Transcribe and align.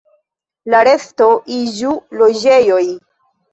La 0.73 0.79
resto 0.87 1.27
iĝu 1.59 1.93
loĝejoj. 2.25 2.83